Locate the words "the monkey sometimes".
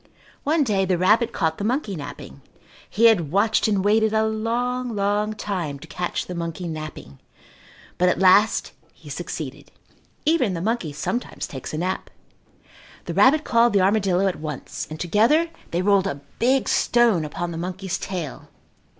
10.55-11.45